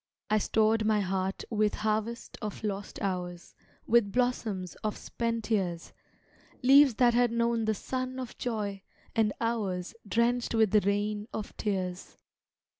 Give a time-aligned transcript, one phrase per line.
[0.31, 3.53] I stored my heart with harvest of lost hours
[3.85, 5.93] With blossoms of spent years;
[6.63, 8.81] Leaves that had known the sun of joy,
[9.15, 12.17] and hours Drenched with the rain of tears.